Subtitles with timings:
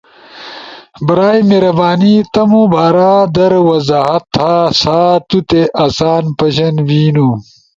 [1.05, 7.29] برائے مہربانی تمو بارا در وضاحت تھا سا تو تے آسان پشن بینو۔